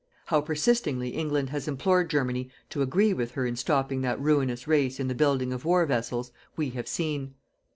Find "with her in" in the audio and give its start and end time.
3.13-3.55